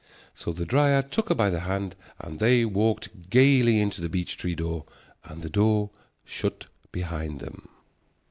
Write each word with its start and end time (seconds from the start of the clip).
So 0.33 0.51
the 0.51 0.65
dryad 0.65 1.11
took 1.11 1.29
her 1.29 1.35
by 1.35 1.51
the 1.51 1.59
hand 1.59 1.95
and 2.19 2.39
they 2.39 2.65
walked 2.65 3.29
gaily 3.29 3.79
into 3.79 4.01
the 4.01 4.09
beech 4.09 4.35
tree 4.35 4.55
door, 4.55 4.83
and 5.25 5.43
the 5.43 5.47
door 5.51 5.91
shut 6.25 6.65
behind 6.91 7.39
them. 7.39 7.69